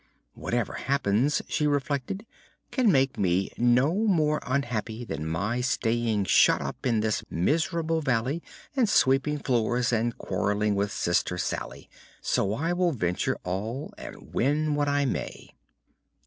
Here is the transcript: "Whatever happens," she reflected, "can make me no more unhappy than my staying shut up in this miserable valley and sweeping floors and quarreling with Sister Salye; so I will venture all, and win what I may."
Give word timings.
"Whatever 0.33 0.73
happens," 0.73 1.43
she 1.47 1.67
reflected, 1.67 2.25
"can 2.71 2.91
make 2.91 3.19
me 3.19 3.51
no 3.55 3.93
more 3.93 4.39
unhappy 4.47 5.05
than 5.05 5.27
my 5.29 5.61
staying 5.61 6.25
shut 6.25 6.59
up 6.59 6.87
in 6.87 7.01
this 7.01 7.23
miserable 7.29 8.01
valley 8.01 8.41
and 8.75 8.89
sweeping 8.89 9.37
floors 9.37 9.93
and 9.93 10.17
quarreling 10.17 10.73
with 10.73 10.91
Sister 10.91 11.35
Salye; 11.37 11.87
so 12.19 12.51
I 12.55 12.73
will 12.73 12.93
venture 12.93 13.37
all, 13.43 13.93
and 13.95 14.33
win 14.33 14.73
what 14.73 14.87
I 14.87 15.05
may." 15.05 15.51